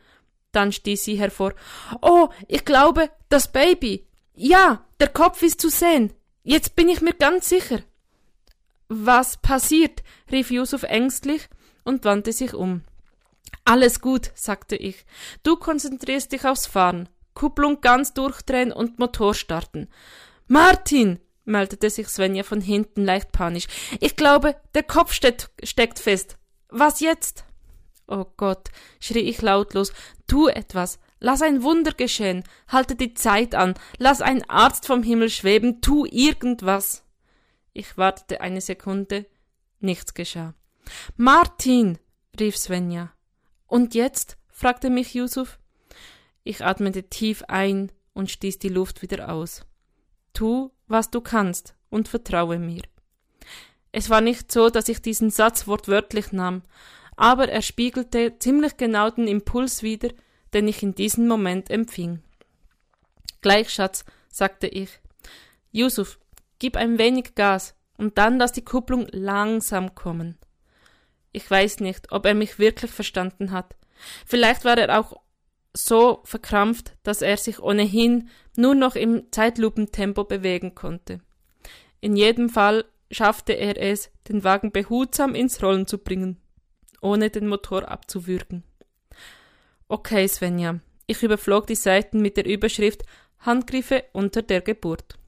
Dann 0.53 0.73
stieß 0.73 1.05
sie 1.05 1.17
hervor. 1.17 1.55
Oh, 2.01 2.29
ich 2.47 2.65
glaube, 2.65 3.11
das 3.29 3.51
Baby. 3.51 4.07
Ja, 4.35 4.85
der 5.01 5.09
Kopf 5.09 5.43
ist 5.43 5.61
zu 5.61 5.71
sehen. 5.71 6.13
Jetzt 6.43 6.77
bin 6.77 6.89
ich 6.89 7.01
mir 7.01 7.15
ganz 7.15 7.49
sicher. 7.49 7.81
Was 8.89 9.37
passiert? 9.39 10.03
rief 10.31 10.51
Yusuf 10.51 10.83
ängstlich 10.83 11.49
und 11.85 12.05
wandte 12.05 12.33
sich 12.33 12.55
um. 12.55 12.83
Alles 13.65 14.01
gut, 14.01 14.33
sagte 14.35 14.77
ich. 14.77 15.07
Du 15.43 15.57
konzentrierst 15.57 16.33
dich 16.33 16.45
aufs 16.45 16.67
Fahren. 16.67 17.09
Kupplung 17.35 17.81
ganz 17.81 18.13
durchdrehen 18.13 18.73
und 18.73 18.99
Motor 18.99 19.35
starten. 19.35 19.89
Martin, 20.47 21.21
meldete 21.45 21.91
sich 21.91 22.09
Svenja 22.09 22.43
von 22.43 22.61
hinten 22.61 23.05
leicht 23.05 23.33
panisch. 23.33 23.67
Ich 24.01 24.17
glaube, 24.17 24.57
der 24.75 24.83
Kopf 24.83 25.13
steckt 25.13 25.99
fest. 25.99 26.37
Was 26.69 27.01
jetzt? 27.01 27.45
Oh 28.13 28.27
Gott, 28.37 28.69
schrie 29.01 29.21
ich 29.21 29.41
lautlos. 29.41 29.95
Tu 30.27 30.47
etwas. 30.49 30.99
Lass 31.19 31.41
ein 31.41 31.63
Wunder 31.63 31.93
geschehen. 31.93 32.45
Halte 32.69 32.95
die 32.95 33.15
Zeit 33.15 33.55
an. 33.55 33.73
Lass 33.97 34.21
ein 34.21 34.49
Arzt 34.51 34.87
vom 34.87 35.03
Himmel 35.03 35.31
schweben. 35.31 35.81
Tu 35.81 36.05
irgendwas. 36.05 37.05
Ich 37.73 37.97
wartete 37.97 38.43
eine 38.43 38.61
Sekunde. 38.61 39.25
Nichts 39.81 40.13
geschah. 40.13 40.53
Martin, 41.17 41.99
rief 42.39 42.59
Svenja. 42.59 43.15
Und 43.67 43.95
jetzt? 43.95 44.37
fragte 44.51 44.91
mich 44.91 45.15
Yusuf. 45.15 45.59
Ich 46.45 46.63
atmete 46.63 47.05
tief 47.05 47.45
ein 47.49 47.91
und 48.13 48.31
stieß 48.31 48.59
die 48.59 48.69
Luft 48.69 49.01
wieder 49.01 49.33
aus. 49.33 49.65
Tu, 50.35 50.71
was 50.87 51.11
du 51.11 51.23
kannst, 51.23 51.75
und 51.89 52.09
vertraue 52.09 52.59
mir. 52.59 52.83
Es 53.91 54.11
war 54.11 54.21
nicht 54.21 54.53
so, 54.53 54.69
dass 54.69 54.89
ich 54.91 55.01
diesen 55.01 55.31
Satz 55.31 55.67
wortwörtlich 55.67 56.33
nahm, 56.33 56.63
aber 57.23 57.49
er 57.49 57.63
spiegelte 57.63 58.37
ziemlich 58.41 58.77
genau 58.77 59.09
den 59.09 59.29
Impuls 59.29 59.85
wider, 59.85 60.09
den 60.53 60.67
ich 60.67 60.83
in 60.83 60.97
diesem 60.97 61.29
Moment 61.29 61.71
empfing. 61.71 62.21
Gleich, 63.43 63.71
Schatz, 63.71 64.05
sagte 64.29 64.67
ich. 64.67 64.99
Yusuf, 65.71 66.19
gib 66.59 66.77
ein 66.77 66.99
wenig 66.99 67.37
Gas 67.37 67.77
und 67.97 68.19
dann 68.19 68.41
lass 68.41 68.51
die 68.51 68.65
Kupplung 68.65 69.07
langsam 69.13 69.95
kommen. 69.95 70.37
Ich 71.31 71.49
weiß 71.49 71.79
nicht, 71.79 72.11
ob 72.11 72.27
er 72.27 72.35
mich 72.35 72.59
wirklich 72.59 72.91
verstanden 72.91 73.53
hat. 73.53 73.77
Vielleicht 74.27 74.65
war 74.65 74.77
er 74.77 74.99
auch 74.99 75.21
so 75.73 76.23
verkrampft, 76.25 76.97
dass 77.05 77.23
er 77.23 77.37
sich 77.37 77.61
ohnehin 77.61 78.31
nur 78.57 78.75
noch 78.75 78.97
im 78.97 79.31
Zeitlupentempo 79.31 80.25
bewegen 80.25 80.75
konnte. 80.75 81.21
In 82.01 82.17
jedem 82.17 82.49
Fall 82.49 82.85
schaffte 83.13 83.53
er 83.53 83.81
es, 83.81 84.11
den 84.29 84.43
Wagen 84.43 84.73
behutsam 84.73 85.37
ins 85.37 85.63
Rollen 85.63 85.87
zu 85.87 85.99
bringen, 85.99 86.42
ohne 87.03 87.31
den 87.31 87.47
Motor 87.47 87.89
abzuwürgen. 87.89 88.65
Okay, 89.89 90.27
Svenja. 90.27 90.81
Ich 91.07 91.23
überflog 91.23 91.67
die 91.67 91.75
Seiten 91.75 92.23
mit 92.23 92.37
der 92.39 92.47
Überschrift 92.47 93.03
Handgriffe 93.41 94.05
unter 94.13 94.41
der 94.41 94.63
Geburt. 94.63 95.19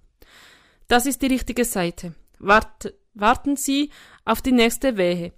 Das 0.88 1.04
ist 1.04 1.20
die 1.22 1.26
richtige 1.26 1.64
Seite. 1.64 2.14
Wart, 2.38 2.94
warten 3.12 3.56
Sie 3.56 3.90
auf 4.24 4.40
die 4.40 4.52
nächste 4.52 4.96
Wehe. 4.96 5.32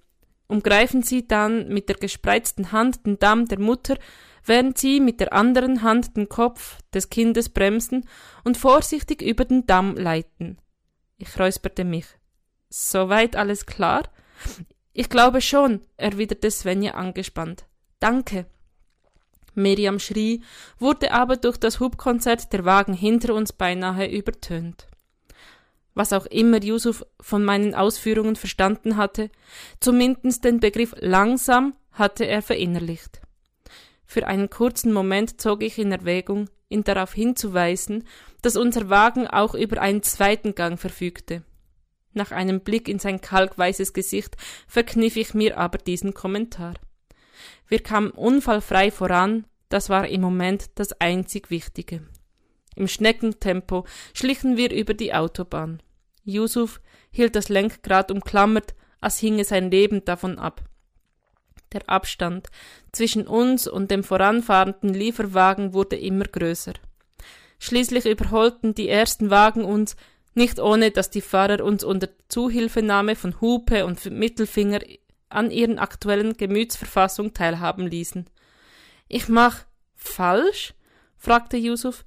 Umgreifen 0.48 1.02
Sie 1.02 1.26
dann 1.26 1.68
mit 1.68 1.88
der 1.88 1.96
gespreizten 1.96 2.70
Hand 2.70 3.06
den 3.06 3.18
Damm 3.18 3.46
der 3.46 3.58
Mutter, 3.58 3.96
während 4.44 4.78
Sie 4.78 5.00
mit 5.00 5.18
der 5.20 5.32
anderen 5.32 5.82
Hand 5.82 6.16
den 6.16 6.28
Kopf 6.28 6.78
des 6.94 7.10
Kindes 7.10 7.48
bremsen 7.48 8.08
und 8.44 8.56
vorsichtig 8.56 9.22
über 9.22 9.44
den 9.44 9.66
Damm 9.66 9.96
leiten. 9.96 10.58
Ich 11.18 11.38
räusperte 11.38 11.84
mich. 11.84 12.06
Soweit 12.68 13.36
alles 13.36 13.66
klar? 13.66 14.02
Ich 14.98 15.08
glaube 15.08 15.40
schon, 15.40 15.80
erwiderte 15.96 16.50
Svenja 16.50 16.94
angespannt. 16.94 17.66
Danke. 18.00 18.46
Miriam 19.54 19.98
schrie, 19.98 20.42
wurde 20.78 21.12
aber 21.12 21.36
durch 21.36 21.56
das 21.56 21.80
Hubkonzert 21.80 22.52
der 22.52 22.64
Wagen 22.64 22.94
hinter 22.94 23.34
uns 23.34 23.52
beinahe 23.52 24.06
übertönt 24.06 24.86
was 25.96 26.12
auch 26.12 26.26
immer 26.26 26.62
Yusuf 26.62 27.04
von 27.20 27.42
meinen 27.42 27.74
Ausführungen 27.74 28.36
verstanden 28.36 28.98
hatte, 28.98 29.30
zumindest 29.80 30.44
den 30.44 30.60
Begriff 30.60 30.94
langsam 31.00 31.74
hatte 31.90 32.26
er 32.26 32.42
verinnerlicht. 32.42 33.22
Für 34.04 34.26
einen 34.26 34.50
kurzen 34.50 34.92
Moment 34.92 35.40
zog 35.40 35.62
ich 35.62 35.78
in 35.78 35.90
Erwägung, 35.90 36.50
ihn 36.68 36.84
darauf 36.84 37.14
hinzuweisen, 37.14 38.04
dass 38.42 38.56
unser 38.56 38.90
Wagen 38.90 39.26
auch 39.26 39.54
über 39.54 39.80
einen 39.80 40.02
zweiten 40.02 40.54
Gang 40.54 40.78
verfügte. 40.78 41.42
Nach 42.16 42.32
einem 42.32 42.61
Blick 42.61 42.88
in 42.88 42.99
sein 42.99 43.20
kalkweißes 43.20 43.92
Gesicht 43.92 44.38
verkniff 44.66 45.16
ich 45.16 45.35
mir 45.35 45.58
aber 45.58 45.76
diesen 45.76 46.14
Kommentar. 46.14 46.73
Wir 47.68 47.80
kamen 47.80 48.11
unfallfrei 48.11 48.90
voran, 48.90 49.44
das 49.68 49.90
war 49.90 50.08
im 50.08 50.23
Moment 50.23 50.70
das 50.76 50.99
einzig 50.99 51.50
Wichtige. 51.50 52.00
Im 52.75 52.88
Schneckentempo 52.88 53.85
schlichen 54.14 54.56
wir 54.56 54.73
über 54.73 54.94
die 54.94 55.12
Autobahn. 55.12 55.82
Yusuf 56.25 56.80
hielt 57.11 57.37
das 57.37 57.50
Lenkrad 57.50 58.11
umklammert, 58.11 58.75
als 59.02 59.18
hinge 59.18 59.44
sein 59.44 59.70
Leben 59.70 60.02
davon 60.06 60.38
ab. 60.38 60.62
Der 61.75 61.87
Abstand 61.87 62.49
zwischen 62.92 63.26
uns 63.26 63.68
und 63.68 63.90
dem 63.90 64.04
voranfahrenden 64.04 64.94
Lieferwagen 64.94 65.75
wurde 65.75 65.96
immer 65.96 66.25
größer. 66.25 66.73
Schließlich 67.58 68.06
überholten 68.06 68.75
die 68.75 68.88
ersten 68.88 69.28
Wagen 69.28 69.66
uns, 69.66 69.96
nicht 70.36 70.60
ohne 70.60 70.90
dass 70.90 71.10
die 71.10 71.20
Fahrer 71.20 71.64
uns 71.64 71.84
unter 71.84 72.08
Zuhilfenahme 72.28 73.16
von 73.16 73.40
Hupe 73.40 73.86
und 73.86 74.04
Mittelfinger 74.10 74.80
an 75.28 75.50
ihren 75.50 75.78
aktuellen 75.78 76.36
Gemütsverfassung 76.36 77.34
teilhaben 77.34 77.86
ließen. 77.86 78.26
Ich 79.08 79.28
mach 79.28 79.64
falsch? 79.94 80.74
fragte 81.16 81.56
Yusuf. 81.56 82.04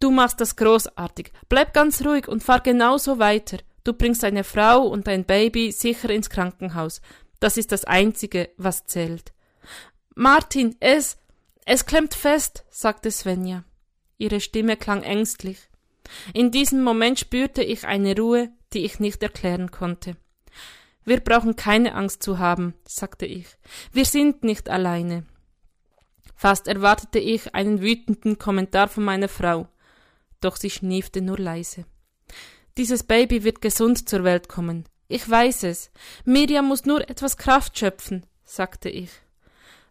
Du 0.00 0.10
machst 0.10 0.40
das 0.40 0.56
großartig. 0.56 1.32
Bleib 1.48 1.72
ganz 1.72 2.04
ruhig 2.04 2.28
und 2.28 2.42
fahr 2.42 2.60
genauso 2.60 3.18
weiter. 3.18 3.58
Du 3.84 3.92
bringst 3.92 4.22
deine 4.22 4.44
Frau 4.44 4.86
und 4.86 5.06
dein 5.06 5.24
Baby 5.24 5.72
sicher 5.72 6.10
ins 6.10 6.30
Krankenhaus. 6.30 7.00
Das 7.40 7.56
ist 7.56 7.72
das 7.72 7.84
Einzige, 7.84 8.50
was 8.56 8.86
zählt. 8.86 9.32
Martin, 10.14 10.76
es, 10.80 11.18
es 11.64 11.86
klemmt 11.86 12.14
fest, 12.14 12.64
sagte 12.70 13.10
Svenja. 13.10 13.64
Ihre 14.16 14.40
Stimme 14.40 14.76
klang 14.76 15.02
ängstlich. 15.02 15.58
In 16.32 16.50
diesem 16.50 16.82
Moment 16.82 17.18
spürte 17.18 17.62
ich 17.62 17.86
eine 17.86 18.16
Ruhe, 18.16 18.50
die 18.72 18.84
ich 18.84 19.00
nicht 19.00 19.22
erklären 19.22 19.70
konnte. 19.70 20.16
Wir 21.04 21.20
brauchen 21.20 21.56
keine 21.56 21.94
Angst 21.94 22.22
zu 22.22 22.38
haben, 22.38 22.74
sagte 22.86 23.26
ich. 23.26 23.46
Wir 23.92 24.04
sind 24.04 24.42
nicht 24.42 24.70
alleine. 24.70 25.24
Fast 26.34 26.66
erwartete 26.66 27.18
ich 27.18 27.54
einen 27.54 27.80
wütenden 27.80 28.38
Kommentar 28.38 28.88
von 28.88 29.04
meiner 29.04 29.28
Frau 29.28 29.68
doch 30.44 30.56
sie 30.56 30.70
schniefte 30.70 31.22
nur 31.22 31.38
leise. 31.38 31.84
Dieses 32.76 33.02
Baby 33.02 33.44
wird 33.44 33.60
gesund 33.60 34.08
zur 34.08 34.24
Welt 34.24 34.48
kommen. 34.48 34.84
Ich 35.08 35.28
weiß 35.28 35.64
es. 35.64 35.90
Miriam 36.24 36.66
muss 36.66 36.84
nur 36.84 37.08
etwas 37.08 37.36
Kraft 37.36 37.78
schöpfen, 37.78 38.26
sagte 38.44 38.88
ich. 38.88 39.10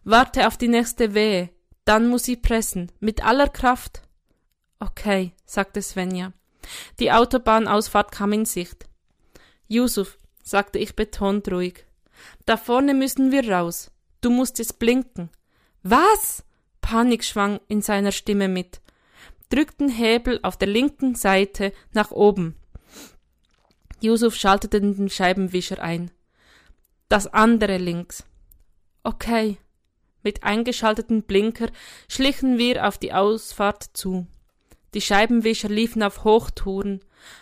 Warte 0.04 0.46
auf 0.46 0.56
die 0.56 0.68
nächste 0.68 1.14
Wehe, 1.14 1.50
dann 1.84 2.08
muss 2.08 2.24
sie 2.24 2.36
pressen, 2.36 2.92
mit 3.00 3.24
aller 3.24 3.48
Kraft. 3.48 4.02
Okay, 4.84 5.32
sagte 5.46 5.80
Svenja. 5.80 6.34
Die 6.98 7.10
Autobahnausfahrt 7.10 8.12
kam 8.12 8.34
in 8.34 8.44
Sicht. 8.44 8.84
Yusuf, 9.66 10.18
sagte 10.42 10.78
ich 10.78 10.94
betont 10.94 11.50
ruhig. 11.50 11.86
Da 12.44 12.58
vorne 12.58 12.92
müssen 12.92 13.32
wir 13.32 13.50
raus. 13.50 13.90
Du 14.20 14.28
musst 14.28 14.60
es 14.60 14.74
blinken. 14.74 15.30
Was? 15.82 16.44
Panik 16.82 17.24
schwang 17.24 17.60
in 17.66 17.80
seiner 17.80 18.12
Stimme 18.12 18.46
mit 18.48 18.82
drückten 19.48 19.88
Hebel 19.88 20.38
auf 20.42 20.58
der 20.58 20.68
linken 20.68 21.14
Seite 21.14 21.72
nach 21.92 22.10
oben. 22.10 22.54
Yusuf 24.00 24.34
schaltete 24.34 24.82
den 24.82 25.08
Scheibenwischer 25.08 25.80
ein. 25.80 26.10
Das 27.08 27.26
andere 27.26 27.78
links. 27.78 28.24
Okay. 29.02 29.56
Mit 30.22 30.42
eingeschalteten 30.42 31.22
Blinker 31.22 31.68
schlichen 32.06 32.58
wir 32.58 32.86
auf 32.86 32.98
die 32.98 33.14
Ausfahrt 33.14 33.84
zu. 33.94 34.26
Die 34.94 35.00
Scheibenwischer 35.00 35.68
liefen 35.68 36.02
auf 36.02 36.24
Hochtouren, 36.24 37.00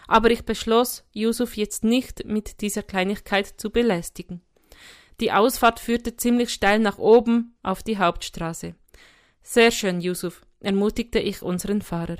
aber 0.08 0.30
ich 0.30 0.44
beschloss, 0.44 1.04
Yusuf 1.12 1.56
jetzt 1.56 1.84
nicht 1.84 2.24
mit 2.24 2.62
dieser 2.62 2.82
Kleinigkeit 2.82 3.46
zu 3.46 3.70
belästigen. 3.70 4.40
Die 5.20 5.32
Ausfahrt 5.32 5.78
führte 5.78 6.16
ziemlich 6.16 6.50
steil 6.50 6.78
nach 6.78 6.98
oben 6.98 7.54
auf 7.62 7.82
die 7.82 7.98
Hauptstraße. 7.98 8.74
Sehr 9.42 9.70
schön, 9.70 10.00
Yusuf, 10.00 10.42
ermutigte 10.60 11.18
ich 11.18 11.42
unseren 11.42 11.82
Fahrer. 11.82 12.16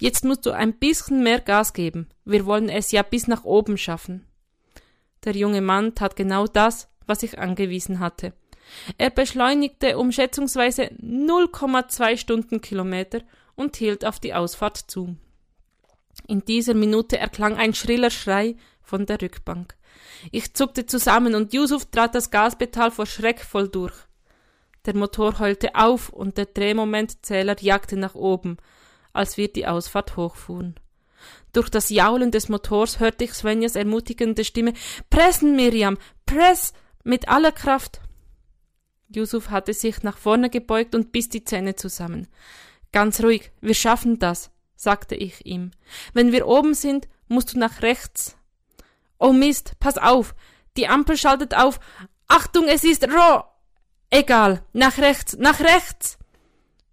Jetzt 0.00 0.24
musst 0.24 0.44
du 0.46 0.50
ein 0.50 0.74
bisschen 0.74 1.22
mehr 1.22 1.40
Gas 1.40 1.72
geben. 1.72 2.08
Wir 2.24 2.44
wollen 2.44 2.68
es 2.68 2.90
ja 2.90 3.02
bis 3.02 3.28
nach 3.28 3.44
oben 3.44 3.78
schaffen. 3.78 4.26
Der 5.24 5.36
junge 5.36 5.60
Mann 5.60 5.94
tat 5.94 6.16
genau 6.16 6.46
das, 6.46 6.88
was 7.06 7.22
ich 7.22 7.38
angewiesen 7.38 8.00
hatte. 8.00 8.32
Er 8.98 9.10
beschleunigte 9.10 9.98
um 9.98 10.12
schätzungsweise 10.12 10.84
0,2 11.00 12.16
Stundenkilometer 12.16 13.22
und 13.54 13.76
hielt 13.76 14.04
auf 14.04 14.20
die 14.20 14.34
Ausfahrt 14.34 14.76
zu. 14.76 15.16
In 16.26 16.44
dieser 16.44 16.74
Minute 16.74 17.18
erklang 17.18 17.56
ein 17.56 17.74
schriller 17.74 18.10
Schrei 18.10 18.56
von 18.82 19.06
der 19.06 19.20
Rückbank. 19.20 19.76
Ich 20.30 20.54
zuckte 20.54 20.86
zusammen 20.86 21.34
und 21.34 21.52
Yusuf 21.52 21.86
trat 21.86 22.14
das 22.14 22.30
Gaspedal 22.30 22.90
vor 22.90 23.06
Schreck 23.06 23.40
voll 23.40 23.68
durch. 23.68 23.94
Der 24.84 24.96
Motor 24.96 25.38
heulte 25.38 25.74
auf 25.74 26.08
und 26.08 26.38
der 26.38 26.46
Drehmomentzähler 26.46 27.56
jagte 27.60 27.96
nach 27.96 28.14
oben, 28.14 28.56
als 29.12 29.36
wir 29.36 29.52
die 29.52 29.66
Ausfahrt 29.66 30.16
hochfuhren. 30.16 30.74
Durch 31.52 31.68
das 31.68 31.90
Jaulen 31.90 32.30
des 32.30 32.48
Motors 32.48 32.98
hörte 32.98 33.24
ich 33.24 33.34
Svenjas 33.34 33.76
ermutigende 33.76 34.44
Stimme 34.44 34.72
Pressen, 35.10 35.54
Miriam, 35.54 35.98
press 36.26 36.72
mit 37.04 37.28
aller 37.28 37.52
Kraft. 37.52 38.00
Yusuf 39.08 39.50
hatte 39.50 39.74
sich 39.74 40.02
nach 40.02 40.16
vorne 40.16 40.50
gebeugt 40.50 40.94
und 40.94 41.12
biss 41.12 41.28
die 41.28 41.44
Zähne 41.44 41.76
zusammen. 41.76 42.26
Ganz 42.92 43.22
ruhig, 43.22 43.50
wir 43.60 43.74
schaffen 43.74 44.18
das, 44.18 44.50
sagte 44.76 45.14
ich 45.14 45.46
ihm. 45.46 45.70
Wenn 46.12 46.30
wir 46.30 46.46
oben 46.46 46.74
sind, 46.74 47.08
musst 47.26 47.54
du 47.54 47.58
nach 47.58 47.82
rechts. 47.82 48.36
Oh 49.18 49.32
Mist, 49.32 49.72
pass 49.80 49.98
auf, 49.98 50.34
die 50.76 50.88
Ampel 50.88 51.16
schaltet 51.16 51.54
auf. 51.54 51.80
Achtung, 52.28 52.66
es 52.68 52.84
ist 52.84 53.04
roh. 53.08 53.42
Egal, 54.10 54.62
nach 54.72 54.98
rechts, 54.98 55.36
nach 55.38 55.60
rechts. 55.60 56.18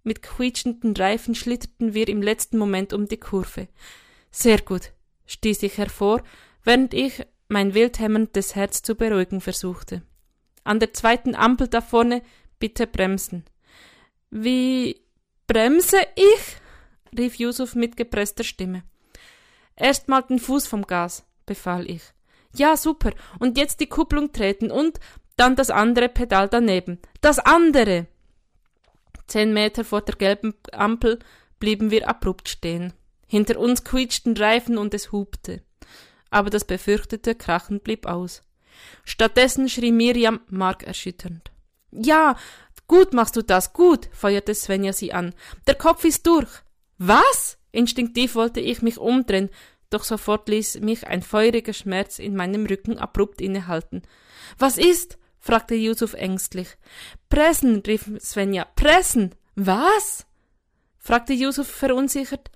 Mit 0.02 0.22
quietschenden 0.22 0.96
Reifen 0.96 1.34
schlitterten 1.34 1.92
wir 1.92 2.08
im 2.08 2.22
letzten 2.22 2.56
Moment 2.56 2.94
um 2.94 3.06
die 3.06 3.18
Kurve. 3.18 3.68
Sehr 4.30 4.60
gut, 4.60 4.92
stieß 5.26 5.62
ich 5.64 5.76
hervor, 5.76 6.22
während 6.64 6.94
ich 6.94 7.26
mein 7.48 7.74
wild 7.74 7.98
hämmerndes 7.98 8.54
Herz 8.54 8.80
zu 8.80 8.94
beruhigen 8.94 9.40
versuchte. 9.40 10.02
An 10.64 10.78
der 10.78 10.94
zweiten 10.94 11.34
Ampel 11.34 11.68
da 11.68 11.80
vorne 11.80 12.22
bitte 12.58 12.86
bremsen. 12.86 13.44
Wie 14.30 15.02
bremse 15.50 15.98
ich? 16.14 17.18
rief 17.18 17.34
Yusuf 17.34 17.74
mit 17.74 17.96
gepresster 17.96 18.44
Stimme. 18.44 18.84
Erst 19.74 20.06
mal 20.06 20.22
den 20.22 20.38
Fuß 20.38 20.68
vom 20.68 20.86
Gas, 20.86 21.24
befahl 21.44 21.90
ich. 21.90 22.02
Ja, 22.54 22.76
super. 22.76 23.10
Und 23.40 23.58
jetzt 23.58 23.80
die 23.80 23.88
Kupplung 23.88 24.30
treten 24.30 24.70
und 24.70 25.00
dann 25.34 25.56
das 25.56 25.70
andere 25.70 26.08
Pedal 26.08 26.48
daneben. 26.48 27.00
Das 27.20 27.40
andere! 27.40 28.06
Zehn 29.26 29.52
Meter 29.52 29.84
vor 29.84 30.02
der 30.02 30.14
gelben 30.14 30.54
Ampel 30.70 31.18
blieben 31.58 31.90
wir 31.90 32.08
abrupt 32.08 32.48
stehen. 32.48 32.92
Hinter 33.26 33.58
uns 33.58 33.82
quietschten 33.82 34.36
Reifen 34.36 34.78
und 34.78 34.94
es 34.94 35.10
hupte. 35.10 35.64
Aber 36.30 36.50
das 36.50 36.64
befürchtete 36.64 37.34
Krachen 37.34 37.80
blieb 37.80 38.06
aus. 38.06 38.42
Stattdessen 39.04 39.68
schrie 39.68 39.90
Miriam 39.90 40.40
markerschütternd. 40.48 41.50
Ja, 41.90 42.36
gut 42.90 43.12
machst 43.12 43.36
du 43.36 43.42
das, 43.42 43.72
gut, 43.72 44.08
feuerte 44.12 44.52
Svenja 44.52 44.92
sie 44.92 45.12
an. 45.12 45.32
Der 45.68 45.76
Kopf 45.76 46.04
ist 46.04 46.26
durch. 46.26 46.50
Was? 46.98 47.56
Instinktiv 47.70 48.34
wollte 48.34 48.58
ich 48.58 48.82
mich 48.82 48.98
umdrehen, 48.98 49.48
doch 49.90 50.02
sofort 50.02 50.48
ließ 50.48 50.80
mich 50.80 51.06
ein 51.06 51.22
feuriger 51.22 51.72
Schmerz 51.72 52.18
in 52.18 52.34
meinem 52.34 52.66
Rücken 52.66 52.98
abrupt 52.98 53.40
innehalten. 53.40 54.02
Was 54.58 54.76
ist? 54.76 55.18
fragte 55.38 55.76
Yusuf 55.76 56.14
ängstlich. 56.14 56.76
Pressen, 57.28 57.80
rief 57.86 58.10
Svenja. 58.18 58.64
Pressen. 58.74 59.36
Was? 59.54 60.26
fragte 60.98 61.32
Yusuf 61.32 61.68
verunsichert. 61.68 62.50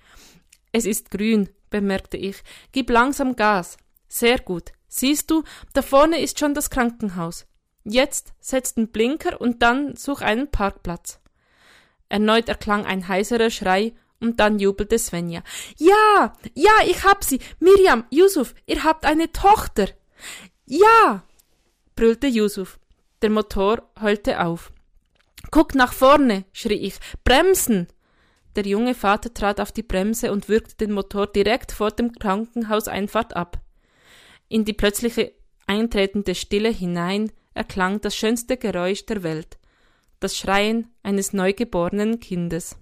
Es 0.72 0.84
ist 0.84 1.12
grün, 1.12 1.48
bemerkte 1.70 2.16
ich. 2.16 2.42
Gib 2.72 2.90
langsam 2.90 3.36
Gas. 3.36 3.76
Sehr 4.08 4.40
gut. 4.40 4.72
Siehst 4.88 5.30
du, 5.30 5.44
da 5.74 5.82
vorne 5.82 6.20
ist 6.20 6.40
schon 6.40 6.54
das 6.54 6.70
Krankenhaus. 6.70 7.46
Jetzt 7.84 8.32
setz 8.40 8.74
den 8.74 8.88
Blinker 8.88 9.40
und 9.40 9.62
dann 9.62 9.94
such 9.96 10.22
einen 10.22 10.50
Parkplatz. 10.50 11.20
Erneut 12.08 12.48
erklang 12.48 12.86
ein 12.86 13.08
heiserer 13.08 13.50
Schrei 13.50 13.94
und 14.20 14.40
dann 14.40 14.58
jubelte 14.58 14.98
Svenja. 14.98 15.42
Ja, 15.76 16.32
ja, 16.54 16.72
ich 16.86 17.04
hab 17.04 17.24
sie. 17.24 17.40
Miriam, 17.60 18.04
Yusuf, 18.10 18.54
ihr 18.66 18.84
habt 18.84 19.04
eine 19.04 19.32
Tochter. 19.32 19.88
Ja, 20.64 21.24
brüllte 21.94 22.26
Yusuf. 22.26 22.78
Der 23.22 23.30
Motor 23.30 23.82
heulte 24.00 24.40
auf. 24.40 24.72
Guck 25.50 25.74
nach 25.74 25.92
vorne, 25.92 26.44
schrie 26.52 26.74
ich. 26.74 26.94
Bremsen! 27.22 27.88
Der 28.56 28.64
junge 28.64 28.94
Vater 28.94 29.34
trat 29.34 29.60
auf 29.60 29.72
die 29.72 29.82
Bremse 29.82 30.30
und 30.30 30.48
würgte 30.48 30.76
den 30.76 30.92
Motor 30.92 31.26
direkt 31.26 31.72
vor 31.72 31.90
dem 31.90 32.12
Krankenhauseinfahrt 32.12 33.34
ab. 33.34 33.58
In 34.48 34.64
die 34.64 34.72
plötzliche 34.72 35.32
eintretende 35.66 36.34
Stille 36.34 36.68
hinein 36.68 37.32
erklang 37.54 38.00
das 38.00 38.16
schönste 38.16 38.56
Geräusch 38.56 39.06
der 39.06 39.22
Welt, 39.22 39.58
das 40.20 40.36
Schreien 40.36 40.88
eines 41.02 41.32
neugeborenen 41.32 42.20
Kindes. 42.20 42.76